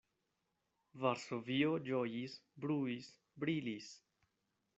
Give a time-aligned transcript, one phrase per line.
[1.03, 3.13] Varsovio ĝojis, bruis,
[3.45, 3.93] brilis.